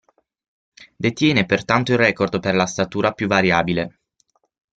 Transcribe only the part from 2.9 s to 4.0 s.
più variabile".